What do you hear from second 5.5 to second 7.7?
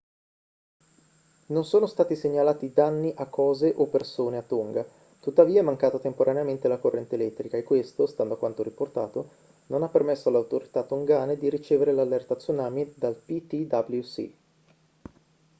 è mancata temporaneamente la corrente elettrica e